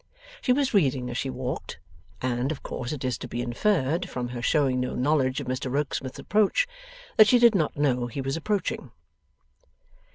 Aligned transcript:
She 0.41 0.51
was 0.51 0.73
reading 0.73 1.11
as 1.11 1.17
she 1.19 1.29
walked, 1.29 1.77
and 2.23 2.51
of 2.51 2.63
course 2.63 2.91
it 2.91 3.05
is 3.05 3.19
to 3.19 3.27
be 3.27 3.39
inferred, 3.43 4.09
from 4.09 4.29
her 4.29 4.41
showing 4.41 4.79
no 4.79 4.95
knowledge 4.95 5.39
of 5.39 5.45
Mr 5.45 5.71
Rokesmith's 5.71 6.17
approach, 6.17 6.67
that 7.17 7.27
she 7.27 7.37
did 7.37 7.53
not 7.53 7.77
know 7.77 8.07
he 8.07 8.19
was 8.19 8.35
approaching. 8.35 8.89